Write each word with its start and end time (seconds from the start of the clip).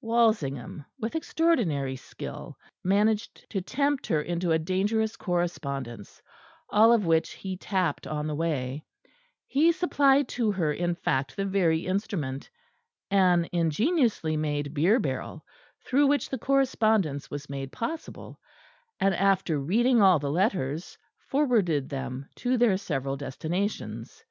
Walsingham, 0.00 0.86
with 0.98 1.14
extraordinary 1.14 1.96
skill, 1.96 2.56
managed 2.82 3.44
to 3.50 3.60
tempt 3.60 4.06
her 4.06 4.22
into 4.22 4.50
a 4.50 4.58
dangerous 4.58 5.16
correspondence, 5.18 6.22
all 6.70 6.94
of 6.94 7.04
which 7.04 7.32
he 7.32 7.58
tapped 7.58 8.06
on 8.06 8.26
the 8.26 8.34
way: 8.34 8.86
he 9.46 9.70
supplied 9.70 10.28
to 10.28 10.50
her 10.50 10.72
in 10.72 10.94
fact 10.94 11.36
the 11.36 11.44
very 11.44 11.84
instrument 11.84 12.48
an 13.10 13.46
ingeniously 13.52 14.34
made 14.34 14.72
beer 14.72 14.98
barrel 14.98 15.44
through 15.84 16.06
which 16.06 16.30
the 16.30 16.38
correspondence 16.38 17.30
was 17.30 17.50
made 17.50 17.70
possible, 17.70 18.40
and, 18.98 19.14
after 19.14 19.60
reading 19.60 20.00
all 20.00 20.18
the 20.18 20.32
letters, 20.32 20.96
forwarded 21.28 21.90
them 21.90 22.26
to 22.36 22.56
their 22.56 22.78
several 22.78 23.18
destinations. 23.18 24.24